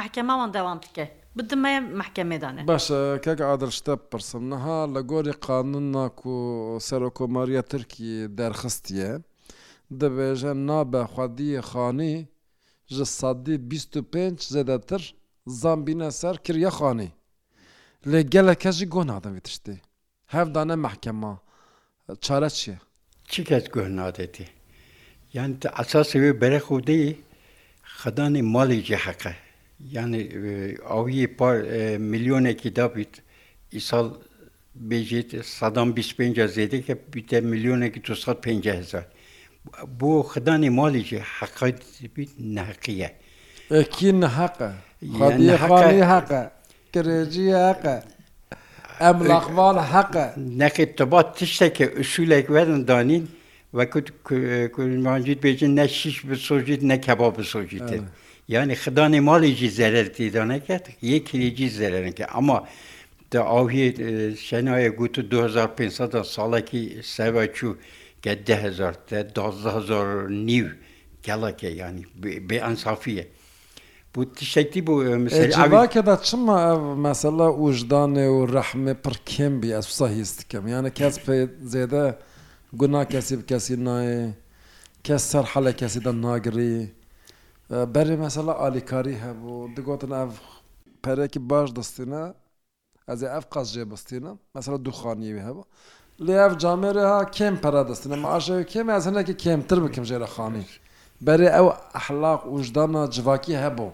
محکەماوان 0.01 0.51
دەوام 0.57 0.79
بکە 0.85 1.07
بدمە 1.39 1.71
محکەمێدانێ 2.01 2.63
باشە 2.73 3.01
کەک 3.25 3.39
ئادرشتە 3.49 3.95
پرسمنەها 4.11 4.81
لە 4.95 5.01
گۆری 5.11 5.35
قانون 5.49 5.87
ناکو 5.99 6.35
سەرۆکۆماریە 6.89 7.63
ترکی 7.71 8.11
دەرخستیە 8.39 9.11
دەبێژە 10.03 10.53
نابە 10.69 11.03
خودی 11.15 11.51
خانی 11.71 12.17
ji 12.91 13.07
sadî 13.07 13.55
pênc 14.13 14.39
zêdetir 14.55 15.03
zambîne 15.47 16.11
ser 16.13 16.37
kiriye 16.45 16.69
xanê 16.79 17.09
lê 18.07 18.21
geleke 18.21 18.73
jî 18.73 18.87
got 18.87 19.05
nadin 19.07 19.31
vê 19.37 19.41
tiştê 19.47 19.75
hevdane 20.27 20.77
mehkema 20.77 21.41
çare 22.21 22.51
çi 22.51 22.71
ye 22.71 22.79
çi 23.29 23.45
kes 23.45 23.69
got 23.69 23.89
nadetî 23.89 24.47
yani 25.33 25.61
te 25.61 25.69
esasê 25.69 26.17
wê 26.25 26.41
berek 26.41 26.63
û 26.73 26.87
deyî 26.87 27.17
xedanê 28.01 28.43
malê 28.55 28.83
jî 28.85 28.97
heqe 28.97 29.35
yani 29.81 30.17
e, 30.17 30.75
aviyê 30.77 31.27
par 31.37 31.57
e, 31.59 31.99
milyonekî 31.99 32.77
dabît 32.77 33.13
îsal 33.73 34.07
bêjê 34.89 35.43
sedan 35.43 35.97
bîs 35.97 36.09
pênc 36.19 36.37
zêdeke 36.57 36.95
bîte 37.15 37.41
milyonekî 37.41 38.03
tu 38.03 38.17
sed 38.17 38.37
pênc 38.45 38.77
hezar 38.79 39.03
e. 39.03 39.18
بۆ 39.99 40.11
خدانی 40.33 40.69
ماڵێکی 40.79 41.19
حەقیت 41.37 41.81
بیت 42.15 42.31
نەقیە 42.57 43.11
کی 43.95 44.11
نەحەقە 44.23 44.71
حەقە 46.13 46.43
کرێجی 46.95 47.53
حەقە 47.69 47.97
ئەم 49.03 49.19
لەقبال 49.31 49.77
حەقە 49.93 50.25
نەکەیت 50.63 50.93
تەبات 50.99 51.27
تشتێکە 51.37 51.87
ئوسولێک 51.99 52.47
وەرن 52.55 52.81
دانین 52.91 53.25
وەکوت 53.79 54.07
کومانجیت 54.77 55.39
بێژن 55.45 55.73
نە 55.81 55.85
شیش 55.99 56.17
بسۆژیت 56.29 56.83
نەکەبا 56.91 57.29
بسۆژیت. 57.37 57.91
یعنی 58.55 58.75
خدانی 58.83 59.21
ماڵێکی 59.29 59.69
زەرەتی 59.79 60.27
دانەکەت 60.37 60.85
یەک 61.13 61.23
کلیجی 61.29 61.69
زەرەنکە 61.79 62.25
ئەمە 62.35 62.59
ئاوی 63.51 63.87
شەنایە 64.47 64.91
گوت 64.99 65.15
2500 65.33 66.23
ساڵێکی 66.35 66.83
سەوە 67.15 67.45
چوو. 67.57 67.73
کە 68.25 68.33
دههزار 68.49 68.95
دهزار 69.37 70.09
نیو 70.49 70.67
گەڵەکە 71.27 71.69
ینی 71.81 72.05
بێ 72.49 72.59
ئەسافیە. 72.67 73.25
بۆ 74.13 74.21
تشتێکی 74.37 74.81
بۆ 74.87 74.95
مەسەکەدا 75.25 76.15
چمە 76.29 76.59
مەسەلا 77.07 77.47
وژدانێ 77.65 78.27
و 78.37 78.41
ڕەحمێ 78.55 78.95
پڕکێم 79.05 79.55
بی 79.61 79.69
ئەسە 79.77 80.07
هیستکەم 80.19 80.65
یانە 80.75 80.91
کەس 80.99 81.15
پێ 81.25 81.37
زێدە 81.73 82.07
گونا 82.81 83.03
کەسی 83.13 83.35
بکەسی 83.41 83.77
نایە 83.87 84.21
کەس 85.07 85.23
سەر 85.31 85.45
حەلە 85.53 85.73
کەسیدا 85.81 86.13
ناگری 86.25 86.77
بەری 87.95 88.17
مەسەلا 88.25 88.53
ئالیکاری 88.61 89.17
هەبوو 89.25 89.71
دەگوتن 89.77 90.13
ئەف 90.19 90.31
پەرێکی 91.05 91.41
باش 91.51 91.69
دەستینە 91.79 92.25
ئەزێ 93.09 93.29
ئەف 93.35 93.45
قەس 93.55 93.67
جێ 93.75 93.85
بستینە 93.91 94.33
مەسەلا 94.55 94.79
دوخانیوی 94.87 95.43
هەبوو 95.47 95.65
لێ 96.27 96.37
ئەف 96.43 96.53
جامێرەها 96.63 97.21
کێم 97.37 97.57
پەرەدەستن 97.63 98.11
ئەمە 98.15 98.29
ئاژەوە 98.33 98.65
کێمە 98.73 98.93
ئەس 98.97 99.05
هەنێکی 99.09 99.35
کێمتر 99.43 99.79
بکەم 99.85 100.05
ژێرە 100.11 100.29
خانی 100.35 100.65
بەرێ 101.27 101.49
ئەو 101.57 101.67
ئەحلاق 101.95 102.41
وژدانە 102.55 103.03
جوواکی 103.15 103.55
هەبوو 103.65 103.91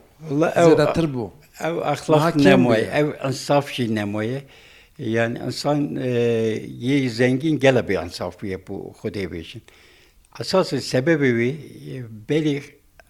ئەوتر 0.59 1.07
بوو 1.15 1.29
ئەو 1.63 1.77
ئەخلاق 1.89 2.35
نەمۆی 2.47 2.85
ئەو 2.97 3.09
ئەنسافشی 3.23 3.87
نەمۆیە 3.97 4.41
یان 5.17 5.33
ئەسان 5.47 5.79
یە 6.87 6.95
زەنگین 7.19 7.57
گەلە 7.65 7.83
بێ 7.89 7.95
ئەنسافە 8.03 8.47
بوو 8.67 8.93
خودێبێژن 8.99 9.65
ئەساس 10.37 10.69
سەبەبوی 10.91 11.53
بەری 12.29 12.55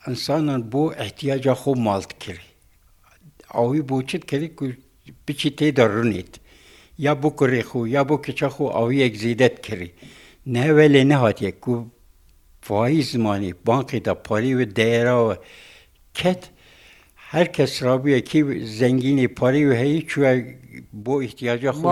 ئەسانان 0.07 0.63
بۆ 0.73 0.83
ئەحتیاجا 0.99 1.55
خۆ 1.61 1.73
ماڵت 1.87 2.13
کردی 2.23 2.53
ئەوی 3.55 3.81
بۆ 3.89 3.97
چت 4.09 4.25
کردی 4.31 4.49
بچی 5.27 5.51
تێدا 5.59 5.85
ڕونیت 5.95 6.33
یا 6.99 7.13
بۆ 7.23 7.29
کوڕێخ 7.39 7.71
و 7.77 7.83
یا 7.97 8.03
بۆ 8.09 8.17
کچەخ 8.27 8.55
و 8.63 8.67
ئەوەیەک 8.77 9.15
زیدەت 9.23 9.57
کردی 9.67 9.93
نەوە 10.55 10.87
لێ 10.95 11.03
نەهاتێک 11.13 11.63
و 11.73 11.77
فایی 12.67 13.03
زمانی 13.11 13.53
بانقی 13.69 14.01
دەپاری 14.09 14.53
و 14.59 14.61
دێراوە 14.79 15.37
کەت 16.19 16.43
هەر 17.33 17.47
کەس 17.57 17.73
رابوویەکی 17.87 18.41
زەنگینی 18.79 19.27
پاری 19.39 19.65
و 19.69 19.73
هەیە 19.81 20.01
چوە 20.11 20.31
بۆ 21.05 21.15
احتیاجە 21.27 21.73
خۆ 21.79 21.85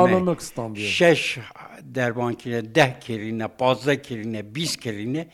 شش 0.97 1.23
دەربانکردە 1.94 2.62
ده 2.76 2.88
کرینە 3.04 3.49
پازە 3.59 3.94
کرینە 4.06 4.42
بیست 4.56 4.76
کرینە 4.85 5.25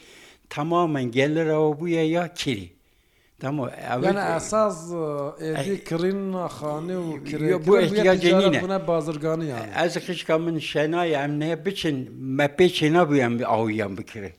تەمامەن 0.52 1.08
گەلەرەوە 1.16 1.70
بووە 1.78 2.02
یا 2.16 2.24
کری 2.40 2.68
ئاساس 3.40 5.38
کڕین 5.88 6.32
خانێ 6.56 6.98
و 6.98 7.58
بۆ 7.66 7.72
احتیاجینە 7.86 8.78
بازرگانیان 8.90 9.60
ئەز 9.78 9.92
خشکا 10.06 10.36
من 10.42 10.58
شەنای 10.60 11.12
ئەمنەیە 11.20 11.56
بچن 11.66 11.96
مە 12.36 12.46
پێچێ 12.58 12.88
نبوویان 12.98 13.38
ئاویان 13.42 13.94
بکرێ 13.94 14.32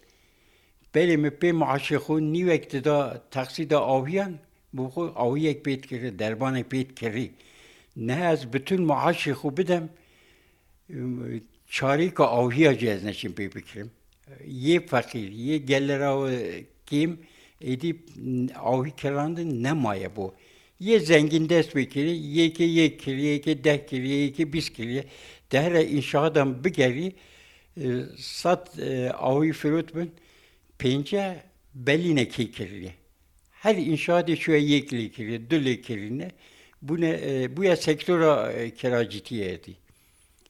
بەێ 0.93 1.15
مە 1.23 1.29
پێ 1.39 1.49
معشیخۆ 1.61 2.15
نیوەکتدا 2.35 2.99
تەخسیدا 3.33 3.79
ئاویان 3.89 4.33
بۆ 4.75 4.83
خۆی 4.93 5.09
ئاویەک 5.21 5.57
پێت 5.65 5.81
کرد 5.89 6.05
دەربانە 6.21 6.63
پێت 6.71 6.89
کردی 6.99 7.27
نەز 8.07 8.39
بتون 8.53 8.81
معاشی 8.91 9.33
خو 9.39 9.49
بدەم 9.59 9.85
چاریکە 11.75 12.25
ئاوهیا 12.35 12.71
جێز 12.81 13.01
نەچین 13.07 13.33
پێ 13.37 13.45
بکرم 13.57 13.89
یە 14.67 14.77
فەقیر 14.91 15.29
یە 15.49 15.57
گەلراوە 15.69 16.31
کیم، 16.89 17.11
edip 17.61 17.99
avi 18.61 18.91
kirandın 18.95 19.63
ne 19.63 19.73
maya 19.73 20.15
bu? 20.15 20.35
Ye 20.79 20.99
zengin 20.99 21.49
dest 21.49 21.75
bekiri, 21.75 22.09
ye 22.11 22.53
ki 22.53 22.63
ye 22.63 22.97
kiri, 22.97 23.21
ye 23.21 23.41
ki 23.41 23.63
deh 23.63 23.87
kiri, 23.87 24.07
ye 24.09 24.31
ki 24.33 24.53
biz 24.53 24.69
kiri. 24.69 25.03
Dehre 25.51 25.85
inşadan 25.85 26.63
bir 26.63 26.69
geri 26.69 27.13
sat 28.17 28.79
avi 29.13 29.51
firut 29.53 29.95
bin 29.95 30.11
pence 30.79 31.37
beline 31.75 32.27
ki 32.29 32.51
kiri. 32.51 32.91
Her 33.51 33.75
inşaat 33.75 34.37
şu 34.37 34.51
ye 34.51 34.85
kiri 34.85 35.11
kiri, 35.11 35.49
döle 35.51 35.81
kirine. 35.81 36.31
Bu 36.81 37.01
ne 37.01 37.11
bu 37.57 37.63
ya 37.63 37.75
sektöre 37.75 38.71
kiracitiye 38.75 39.51
edi. 39.51 39.77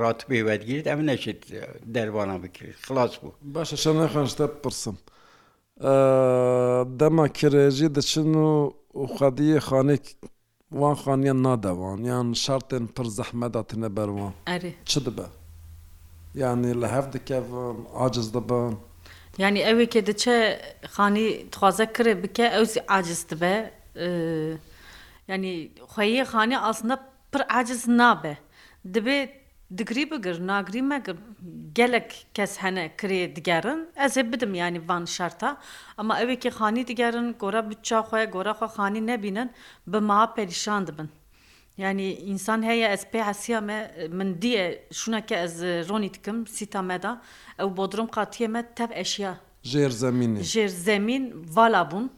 ڕاتبێ 0.00 0.38
وەدگیریت 0.48 0.86
ئەم 0.90 1.00
نەچێت 1.10 1.40
دەربانە 1.94 2.36
بکرێت 2.44 2.78
خلاص 2.88 3.12
بوو 3.20 3.32
باشە 3.54 3.76
شە 3.82 3.90
نەخەنشتە 4.00 4.46
پرسم 4.62 4.96
دەما 7.00 7.26
کرێژی 7.38 7.88
دەچن 7.96 8.30
و 8.42 8.54
خەدیە 9.16 9.58
خانێک 9.68 10.04
وان 10.74 10.94
خوانیان 11.00 11.38
نادەوان 11.46 11.98
یان 12.08 12.28
شارتێن 12.44 12.84
پر 12.96 13.04
زەحمەداتنە 13.18 13.88
بەروان 13.96 14.34
چ 14.90 14.98
دەبە 15.06 15.26
یانی 16.42 16.72
لە 16.82 16.88
هەف 16.94 17.06
دەکەون 17.14 17.76
ئاجز 17.98 18.26
دەبن 18.36 18.72
ینی 19.42 19.60
ئەوێکێ 19.66 20.00
دەچە 20.08 20.36
خانی 20.94 21.26
توازە 21.54 21.86
کرێ 21.96 22.14
بکە 22.22 22.46
ئەوزی 22.54 22.80
ئاجز 22.90 23.20
دەبێ 23.30 23.56
ینی 25.30 25.54
خۆیی 25.92 26.24
خانی 26.32 26.56
ئاسنە 26.64 26.96
پر 27.32 27.42
ئاجز 27.50 27.80
نابێ 28.00 28.34
دەبێت 28.94 29.32
digirî 29.78 30.04
bigir 30.10 30.36
nagirî 30.50 30.82
megir 30.92 31.16
gelek 31.74 32.26
kes 32.34 32.52
hene 32.62 32.84
kirê 32.98 33.36
digerin 33.36 33.80
ez 34.06 34.14
ê 34.16 34.32
bidim 34.32 34.54
yanî 34.54 34.88
van 34.88 35.04
şerta 35.04 35.48
ama 35.96 36.20
evekî 36.24 36.48
xanî 36.58 36.82
digerin 36.90 37.28
gora 37.42 37.62
biça 37.70 37.98
xwe 38.08 38.22
gora 38.34 38.50
xwe 38.58 38.68
xanî 38.76 39.02
nebînin 39.10 39.48
bi 39.92 39.98
ma 40.00 40.24
perîşan 40.36 40.86
dibin 40.86 41.10
Yani 41.84 42.06
insan 42.14 42.62
heye 42.62 42.88
ez 42.96 43.02
pê 43.12 43.22
hesiya 43.28 43.60
me 43.60 43.78
min 44.10 44.42
diye 44.42 44.86
şuneke 44.92 45.34
ez 45.34 45.54
ronî 45.88 46.10
dikim 46.14 46.46
sîta 46.46 46.82
me 46.82 47.02
da 47.02 47.22
ew 47.58 47.76
bodrum 47.76 48.06
qatiye 48.06 48.48
me 48.48 48.62
tev 48.76 48.90
eşya 48.90 49.34
jêr 49.64 49.90
zemîn 49.90 50.34
jêr 50.52 50.68
zemîn 50.68 51.24
vala 51.56 51.82
bûn 51.90 52.08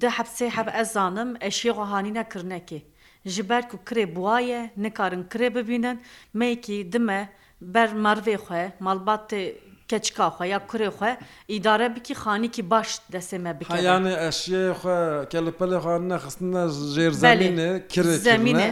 di 0.00 0.06
hepsê 0.06 0.48
heb 0.58 0.68
ez 0.80 0.88
zanim 0.92 1.30
eşya 1.40 1.72
xwe 1.72 1.82
hanî 1.92 2.12
nekirnekê 2.20 2.80
ji 3.28 3.48
ber 3.48 3.68
ku 3.68 3.76
kirê 3.86 4.14
buwaye 4.16 4.70
nikarin 4.76 5.24
kirê 5.24 5.54
bibînin 5.54 6.00
meyekî 6.34 6.92
dime 6.92 7.20
ber 7.62 7.88
marvê 7.88 8.34
xwe 8.46 8.62
malbatê 8.86 9.42
keçika 9.88 10.26
xwe 10.36 10.46
ya 10.54 10.58
kurê 10.68 10.88
xwe 10.98 11.10
îdare 11.56 11.88
bikî 11.96 12.14
xanîkî 12.22 12.64
baş 12.70 12.88
desê 13.12 13.38
me 13.38 13.52
bi 13.60 13.64
yani 13.82 14.08
eşyê 14.28 14.66
xwe 14.80 14.98
kelipelê 15.32 15.78
xwe 15.84 15.94
nexistine 16.12 16.64
jêrzemînê 16.94 17.68
kirê 17.92 18.14
zemînê 18.28 18.70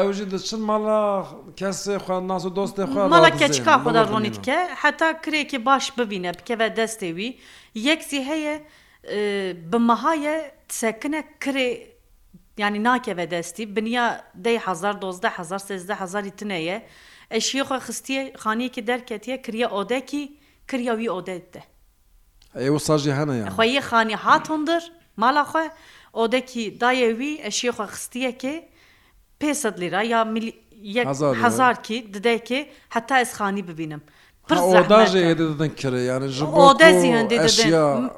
ew 0.00 0.12
jî 0.16 0.30
diçin 0.30 0.60
mala 0.70 1.00
kesê 1.60 1.96
xwe 2.04 2.16
nas 2.28 2.44
û 2.44 2.50
dostê 2.58 2.84
xwe 2.92 3.02
mala 3.14 3.30
keçika 3.30 3.74
xwe 3.80 3.94
da 3.94 4.02
ronî 4.08 4.34
dike 4.34 4.58
heta 4.82 5.10
kirêkî 5.10 5.64
baş 5.64 5.98
bibîne 5.98 6.32
bikeve 6.38 6.66
destê 6.76 7.08
wî 7.16 7.28
yek 7.74 8.02
zî 8.04 8.20
heye 8.30 8.64
e, 9.12 9.16
bi 9.72 9.78
mehaye 9.78 10.52
sekine 10.68 11.20
kirê 11.40 11.91
yani 12.58 12.84
nakeve 12.84 13.30
destî 13.30 13.76
biniya 13.76 14.24
dey 14.34 14.58
hezar 14.58 15.02
dozde 15.02 15.28
hezar 15.28 15.58
sezde 15.58 15.94
hezarî 15.94 16.30
tineye 16.30 16.74
eşiye 17.30 17.62
xwe 17.64 17.76
xistiye 17.86 18.28
xaniyekî 18.44 18.86
derketiye 18.86 19.42
kiriye 19.42 19.68
odekî 19.68 20.36
kiriya 20.68 20.94
wî 20.96 21.10
oded 21.10 21.54
de 21.54 21.62
ew 22.66 22.78
sajî 22.78 23.12
hene 23.12 23.34
xweyê 23.54 23.80
xanî 23.88 24.16
hatondir 24.16 24.82
mala 25.16 25.42
xwe 25.50 25.64
odekî 26.12 26.80
daye 26.80 27.10
wî 27.18 27.30
eşiye 27.48 27.72
xwe 27.76 27.86
xistiyekê 27.94 28.54
pêsed 29.40 29.76
lîra 29.80 30.02
ya 30.02 30.22
hezarkî 31.44 31.96
didekê 32.14 32.66
heta 32.88 33.20
ez 33.20 33.32
xanî 33.32 33.68
bibînim 33.68 34.02
didin 34.48 35.68
kir 35.76 35.92
yani 36.06 36.28
ji 36.28 36.44
odezî 36.44 37.08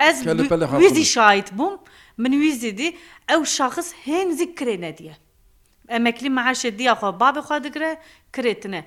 ez 0.00 0.24
wî 0.78 0.88
zî 0.98 1.04
şahit 1.04 1.52
bûm 1.58 1.78
من 2.22 2.32
وی 2.42 2.52
زیدی 2.62 2.88
ئەو 3.30 3.42
شخص 3.56 3.88
هێن 4.06 4.28
زیک 4.38 4.52
کرێ 4.58 4.76
نەدیە 4.84 5.14
ئەمەکلی 5.94 6.30
مەعاشێ 6.36 6.70
دیاخوا 6.78 7.10
بابێخوا 7.22 7.56
دەگرە 7.66 7.90
کرێتنە 8.34 8.80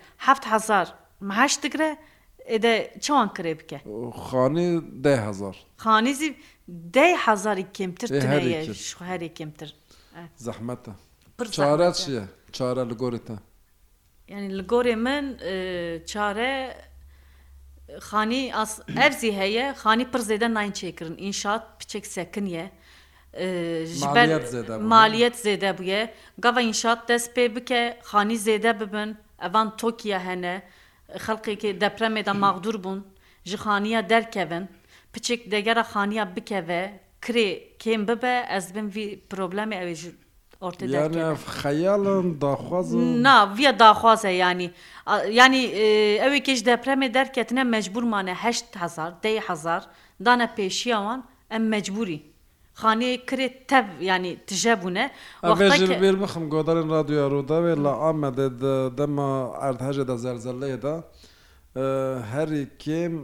هزار 0.54 0.88
مەهاش 1.28 1.54
دەگرە 1.64 1.90
ئێدە 2.52 2.74
چاوان 3.06 3.30
کرێ 3.38 3.54
بکە 3.60 3.80
خانی 4.28 4.68
دههزار 5.06 5.56
خانیزی 5.84 6.30
ده 6.96 7.08
هزاری 7.26 7.66
کمتر 7.78 8.10
هەرێ 9.12 9.30
کمتر 9.40 9.70
زەحمەتە 10.46 10.92
چارە 11.56 11.90
چیە 12.00 12.24
چارە 12.58 12.84
لە 12.90 12.96
گۆرتە 13.02 13.36
یعنی 14.32 14.48
لە 14.60 14.64
گۆرێ 14.72 14.96
من 15.06 15.26
چارە 16.12 16.54
خانی 18.08 18.44
ئەرزی 18.98 19.32
هەیە 19.42 19.66
خانی 19.82 20.06
پرزێدە 20.14 20.48
ناین 20.58 20.74
چێکردن 20.80 21.16
ئینشات 21.24 21.64
پچێک 21.80 22.06
سەکنە 22.16 22.66
مالیت 24.94 25.36
زێدە 25.46 25.72
بووە 25.78 26.02
گەڤە 26.44 26.62
ئینشات 26.66 27.00
دەست 27.10 27.30
پێ 27.36 27.46
بکە 27.56 27.82
خانی 28.10 28.38
زێدە 28.48 28.72
ببن 28.80 29.10
ئەوان 29.44 29.68
تۆکیە 29.82 30.20
هەنە 30.28 30.54
خەڵکێکی 31.24 31.72
دەپرەمێدا 31.82 32.34
ماغدور 32.44 32.78
بوون 32.86 33.00
ji 33.52 33.56
xaniya 33.66 34.02
derkevin 34.12 34.66
piçik 35.14 35.42
degera 35.52 35.84
xaniya 35.94 36.26
bikeve 36.36 36.82
kirê 37.26 37.48
kêm 37.84 38.02
bibe 38.10 38.36
ez 38.58 38.66
bin 38.76 38.88
vî 38.96 39.06
problemê 39.32 39.78
ew 39.84 39.92
ji 40.02 40.10
xeyalin 41.62 42.26
daxwazin 42.44 43.24
Na 43.26 43.36
viya 43.58 43.74
daxwaze 43.84 44.30
yanî 44.44 44.68
yanî 45.40 45.64
ew 46.26 46.34
êkê 46.40 46.54
ji 46.58 46.64
depremê 46.72 47.08
derketine 47.18 47.64
mecbûrmane 47.76 48.34
heşt 48.44 48.70
hezar 48.84 49.12
dey 49.24 49.38
hezar 49.48 49.82
dane 50.26 50.48
pêşiya 50.58 50.98
wan 51.06 51.22
em 51.56 51.64
mecbûrî. 51.76 52.20
خانەیە 52.82 53.18
کرێت 53.30 53.56
تەب 53.70 53.88
ینی 54.10 54.34
تژە 54.48 54.74
بوونە 54.82 55.06
بێر 56.04 56.16
بخم 56.22 56.44
گۆدارن 56.54 56.88
رادیۆ 56.96 57.24
ڕووداوێ 57.34 57.74
لە 57.84 57.92
ئامەدە 58.04 58.48
دەمە 58.98 59.30
ئەردهژە 59.62 60.04
دە 60.10 60.16
زەرزەلەیەدا 60.24 60.96
هەری 62.34 62.64
کێم 62.84 63.16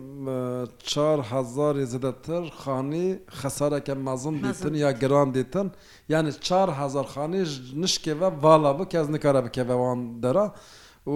4هزار 1.18 1.76
زدەتر 1.94 2.44
خانی 2.62 3.08
خەسارەکە 3.40 3.96
مەزم 4.08 4.36
دیتن 4.46 4.74
یا 4.84 4.90
گران 5.02 5.30
دیتن 5.38 5.68
یعنی 6.14 6.32
4هزار 6.66 7.06
خانی 7.14 7.44
nişkeve 7.84 8.30
vala 8.44 8.80
bu 8.80 8.86
kez 8.94 9.10
nikare 9.16 9.46
bikeve 9.46 9.76
wan 9.86 10.00
dera 10.24 10.46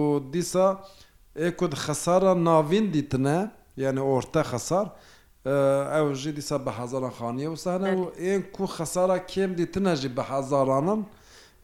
dîsa 0.32 0.68
ê 1.46 1.48
ku 1.58 1.66
xesara 1.86 2.32
navîn 2.48 2.86
dîtine 2.94 3.38
yani 3.76 4.00
orta 4.00 4.40
xesar 4.52 4.86
ئەو 5.92 6.06
ژی 6.20 6.32
دیسا 6.38 6.56
بە 6.66 6.70
حەزاران 6.78 7.12
خانیە 7.18 7.48
وسانە 7.54 7.90
و 7.98 8.04
ئێن 8.24 8.40
کو 8.54 8.66
خەسارە 8.76 9.16
کێم 9.32 9.52
دیتنەژی 9.58 10.08
بە 10.16 10.22
حەزارانم 10.30 11.00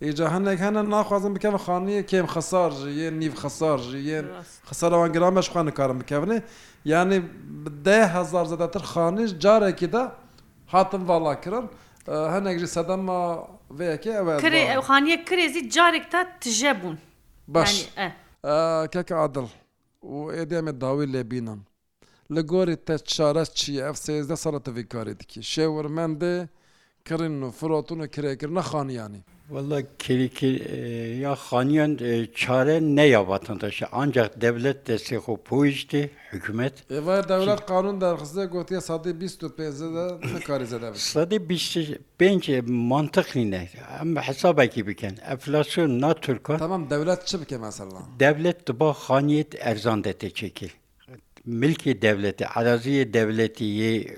ئێجا 0.05 0.27
هەندێک 0.35 0.59
هەنە 0.67 0.81
ناخوازم 0.95 1.33
بکەم 1.37 1.57
خانیە 1.67 2.03
کێم 2.11 2.27
خەسار 2.35 2.71
ژە 2.81 3.09
نیف 3.21 3.35
خەسار 3.43 3.79
ژە 3.89 4.19
خەسەرەوان 4.69 5.11
گرامەش 5.17 5.47
خوانە 5.53 5.71
کارم 5.79 5.99
بکەونێ 6.03 6.39
یعنی 6.93 7.19
دههزار 7.87 8.47
زدەتر 8.53 8.83
خانیش 8.93 9.31
جارێکیدا 9.45 10.05
هاتم 10.73 11.03
ڤڵاکرن 11.09 11.67
هەندێکژی 12.35 12.69
سەدەمە 12.77 13.21
vêyekê 13.79 14.13
ew 14.21 14.29
ew 14.79 14.83
xaniye 14.91 15.17
kirêzî 15.29 15.63
carek 15.75 16.05
ta 16.13 16.21
tije 16.43 16.73
bûn 16.83 16.97
baş 17.55 17.73
keke 18.93 19.15
adil 19.27 19.47
û 20.15 20.17
êdê 20.43 20.59
me 20.67 20.73
dawî 20.83 21.07
lêbînan 21.15 21.59
li 22.31 22.41
gorî 22.41 22.77
te 22.85 22.97
çares 22.99 23.55
çi 23.55 23.79
ev 23.81 23.95
sêzde 24.07 24.37
sala 24.37 24.63
tevî 24.63 24.81
karê 24.85 25.21
dikî 25.21 25.43
şewr 25.43 25.87
men 25.89 26.21
de 26.21 26.49
kirin 27.05 27.43
û 27.43 27.51
firotun 27.53 27.99
û 27.99 28.07
kirêkirina 28.15 28.63
xaniyanî 28.73 29.21
Valla 29.51 29.79
ya 29.79 31.35
xaniyan 31.49 31.93
çare 32.35 32.79
ne 32.83 33.05
ya 33.07 33.29
vatandaşı 33.29 33.85
ancak 33.93 34.41
devlet 34.41 34.87
destek 34.87 35.29
o 35.29 35.37
poişti 35.37 36.11
hükümet. 36.33 36.91
Ev 36.91 37.07
devlet 37.29 37.67
kanun 37.67 38.01
dergisi 38.01 38.41
gotiye 38.45 38.81
sade 38.81 39.21
bist 39.21 39.43
û 39.43 39.49
pêzde 39.57 40.35
nekarize 40.37 40.83
de. 40.83 40.95
Sade 40.95 41.49
bist 41.49 41.77
bence 42.21 42.61
mantık 42.67 43.37
ne? 43.37 43.69
Em 44.03 44.17
hesabeki 44.17 44.87
biken 44.87 45.19
enflasyon 45.31 46.01
na 46.01 46.15
Türkan. 46.15 46.59
Tamam 46.59 46.91
devlet 46.91 47.27
çi 47.27 47.41
bike 47.41 47.59
mesela? 47.59 47.99
Devlet 48.21 48.69
diba 48.69 48.91
xaniyet 48.91 49.55
erzan 49.61 50.05
de 50.05 50.13
te 50.13 50.31
çekil. 50.31 50.71
milki 51.47 52.03
devleti, 52.03 52.47
araziye 52.47 53.13
devletiye 53.13 54.17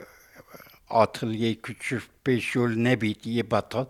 atılye 0.91 1.55
küçük 1.55 2.03
beş 2.27 2.55
yol 2.55 2.69
ne 2.69 3.01
bitiye 3.01 3.51
batal. 3.51 3.87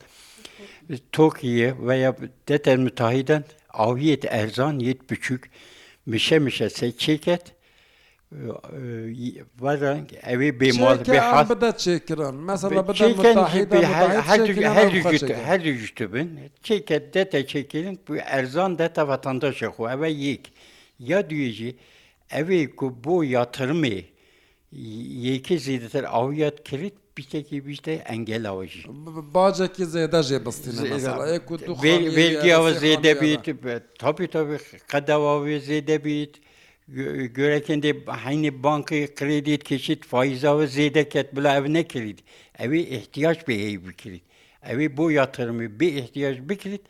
Tokyo'ya 1.12 1.74
veya 1.86 2.16
deter 2.48 2.76
müteahhiden 2.76 3.44
aviyet 3.70 4.24
erzan 4.24 4.78
yet 4.78 5.10
buçuk 5.10 5.40
mişe 6.06 6.38
mişe 6.38 6.70
se 6.70 6.96
çeket 6.96 7.42
varan 9.60 10.08
evi 10.22 10.60
bir 10.60 10.80
mal 10.80 11.00
bir 11.04 11.18
hal 11.18 11.48
bada 11.48 11.76
çekiran 11.76 12.34
mesela 12.34 12.88
bada 12.88 13.08
müteahhiden 13.08 13.82
her 14.22 14.46
gün 14.46 14.62
her 14.62 14.90
gün 14.92 15.28
her 15.36 15.58
gün 15.60 16.12
bin 16.12 16.40
çeket 16.62 17.14
dete 17.14 17.46
çekilin 17.46 18.00
bu 18.08 18.16
erzan 18.16 18.78
dete 18.78 19.06
vatandaşa 19.08 19.68
ku 19.70 19.88
eve 19.90 20.10
yik 20.10 20.52
ya 20.98 21.30
diyeceği 21.30 21.76
ئەوێ 22.34 22.60
کو 22.78 22.86
بۆ 23.04 23.14
یاترمێ 23.36 23.98
یەکی 25.28 25.56
زیدتر 25.66 26.04
ئەویات 26.14 26.58
کرد 26.68 26.96
piştekî 27.20 27.58
pişte 27.66 27.94
engel 28.14 28.44
avjî. 28.50 28.80
Bacekî 29.34 29.84
zêde 29.94 30.20
jê 30.28 30.38
bistîngiya 30.46 30.98
zêde 32.82 33.12
bît 33.20 33.44
topî 34.02 34.26
topî 34.34 34.56
qedeva 34.92 35.34
wê 35.46 35.58
zêde 35.68 35.96
bît, 36.04 36.34
Görekinde 37.38 37.90
heynî 38.24 38.50
bankê 38.64 39.00
kredît 39.18 39.62
keçit 39.68 40.00
faiza 40.04 40.50
ve 40.58 40.64
zêde 40.76 41.02
ket 41.08 41.28
bila 41.36 41.50
ev 41.58 41.64
nekirit. 41.72 42.20
Evê 42.58 42.80
ihtiyaç 42.96 43.38
bêhey 43.48 43.76
bikirit. 43.88 44.24
Evê 44.70 44.86
bo 44.96 45.04
yatırımı 45.10 45.66
bir 45.80 45.92
ihtiyaç 46.00 46.36
bikirit, 46.48 46.82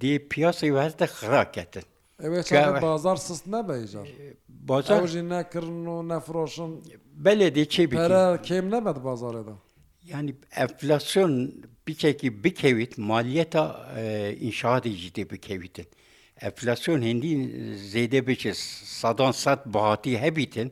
dê 0.00 0.10
piyasayı 0.28 0.74
ve 0.74 0.78
de 0.98 1.04
xira 1.04 1.50
ketin. 1.52 1.82
بازار 2.22 3.16
سست 3.26 3.46
نەبێژار 3.54 4.06
باژی 4.68 5.22
نەکردن 5.34 5.86
و 5.94 5.96
نەفرۆشن 6.12 6.70
بەلێ 7.26 7.48
دێ 7.56 7.64
چێ 7.74 7.84
کێم 8.46 8.66
نەبێت 8.74 8.98
بازارێدا 9.08 9.56
ینی 10.12 10.32
ئەفلاسیۆن 10.58 11.32
بچێکی 11.86 12.30
بکەویت 12.42 12.92
مالیەتە 13.10 13.64
ئینشاادی 14.44 14.92
جدی 15.02 15.24
بکەویتن. 15.32 15.88
ئەفلاسیۆن 16.44 17.00
هندی 17.10 17.32
زێدە 17.92 18.20
بچێ 18.28 18.52
سادان 19.00 19.32
سەد 19.42 19.60
باهاتی 19.74 20.12
هەبیتن 20.24 20.68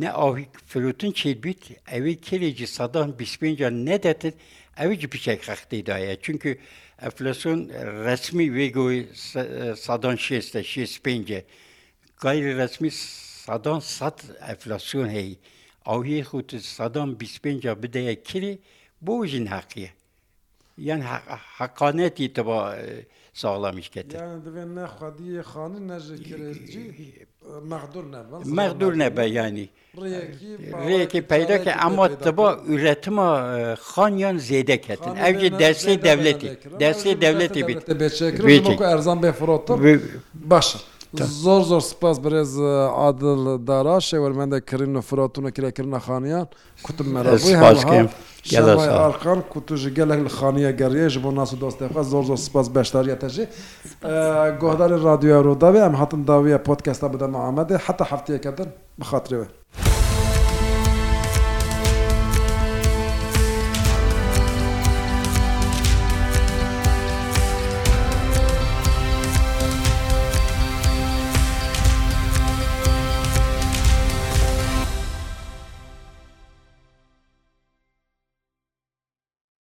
ne 0.00 0.10
avî 0.26 0.44
filotin 0.70 1.12
çêbit 1.20 1.62
evê 1.96 2.14
kelêcî 2.26 2.66
sadan 2.66 3.08
bispênca 3.20 3.68
nedettin 3.70 4.34
evê 4.82 4.94
cî 5.00 5.08
piçek 5.12 5.40
xextê 5.50 5.78
daye 5.86 6.16
çünkü 6.24 6.50
enflasyon 7.02 7.68
resmi 8.04 8.54
vegoyu 8.54 9.04
sadan 9.76 10.16
şeste 10.16 10.64
şes 10.64 11.00
pence 11.00 11.44
gayri 12.20 12.56
resmi 12.56 12.90
sadan 12.90 13.78
sat 13.80 14.24
enflasyon 14.48 15.08
hey 15.10 15.38
avye 15.84 16.20
xutu 16.20 16.60
sadan 16.60 17.20
bispenca 17.20 17.82
bideye 17.82 18.22
kiri 18.22 18.58
bu 19.00 19.26
jin 19.26 19.46
hakiye 19.46 19.90
yani 20.78 21.02
hak, 21.04 21.22
hakaneti 21.38 22.32
tabi 22.32 22.80
ساڵامیشکێتە 23.40 24.16
دەوێن 24.44 24.70
نەخوادیە 24.78 25.42
خانی 25.50 25.80
نەژێت 25.90 26.34
مەغدور 28.58 28.92
نەبە 29.02 29.24
ینی 29.38 29.68
ڕێکی 30.88 31.20
پەیداکە 31.30 31.72
ئەمە 31.82 32.06
بۆ 32.38 32.48
ئورەتمە 32.70 33.28
خانیان 33.90 34.36
زێدەکەتن 34.48 35.14
ئەوێ 35.24 35.48
دەرسی 35.62 35.96
دەولەتی 36.06 36.50
دەرسی 36.82 37.14
دەولەتی 37.24 37.62
بیت 37.68 37.82
ئەرزان 38.88 39.18
بێ 39.22 39.30
فرۆتە 39.38 39.74
باشە. 40.52 40.78
زۆر 41.14 41.60
زۆر 41.62 41.80
سپاس 41.80 42.18
بەرێز 42.24 42.58
عادل 43.00 43.58
دارا 43.68 43.98
شێوەرمەندە 44.00 44.58
کردن 44.70 44.96
و 44.96 45.00
فراتونە 45.08 45.50
کراکردە 45.58 45.98
خانیان 46.06 46.46
کوتم 46.82 47.06
مەرەقان 47.14 49.40
کوتوژ 49.52 49.82
gelek 49.98 50.18
li 50.26 50.30
xaniye 50.40 50.72
geriye 50.80 51.06
ji 51.14 51.20
bo 51.24 51.30
nas 51.36 51.52
dostxwa 51.62 52.02
zor 52.12 52.24
zor 52.30 52.38
spas 52.46 52.66
beşdariye 52.76 53.16
te 53.18 53.28
jî 53.34 53.44
Gohdarê 54.62 54.98
radyoya 55.08 55.40
Rodavê 55.46 55.80
em 55.88 55.94
hatin 56.00 56.22
dawiye 56.26 56.58
podcasta 56.68 57.06
bide 57.12 57.24
Muhammedê 57.36 57.74
heta 57.86 58.04
heftiyekedin 58.12 58.68
bi 59.00 59.04
xatirê 59.10 59.36
we. 59.40 59.46